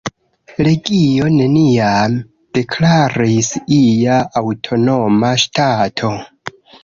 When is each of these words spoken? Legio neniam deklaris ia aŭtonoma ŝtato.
Legio 0.67 1.27
neniam 1.33 2.15
deklaris 2.57 3.51
ia 3.79 4.17
aŭtonoma 4.43 5.33
ŝtato. 5.45 6.11